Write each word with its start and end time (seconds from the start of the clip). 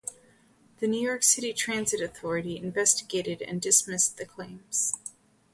The 0.79 0.87
New 0.87 0.99
York 0.99 1.21
City 1.21 1.53
Transit 1.53 2.01
Authority 2.01 2.57
investigated 2.57 3.43
and 3.43 3.61
dismissed 3.61 4.17
the 4.17 4.25
claims. 4.25 4.93